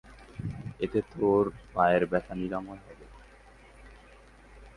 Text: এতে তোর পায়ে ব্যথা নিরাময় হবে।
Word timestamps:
এতে 0.79 0.99
তোর 1.11 1.43
পায়ে 1.73 2.05
ব্যথা 2.11 2.33
নিরাময় 2.35 2.81
হবে। 2.85 3.05